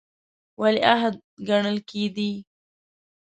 [0.61, 1.15] ولیعهد
[1.47, 2.31] ګڼل کېدی.